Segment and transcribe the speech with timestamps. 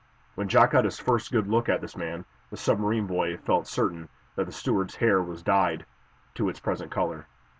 [0.33, 4.09] When Jack got his first good look at this man, the submarine boy felt certain
[4.35, 5.85] that the steward's hair was dyed
[6.33, 7.27] to its present color.